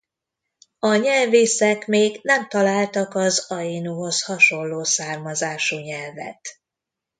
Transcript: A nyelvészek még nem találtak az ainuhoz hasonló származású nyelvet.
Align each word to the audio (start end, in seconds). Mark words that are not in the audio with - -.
A 0.79 0.95
nyelvészek 0.95 1.87
még 1.87 2.19
nem 2.23 2.47
találtak 2.47 3.15
az 3.15 3.45
ainuhoz 3.47 4.21
hasonló 4.23 4.83
származású 4.83 5.77
nyelvet. 5.77 6.39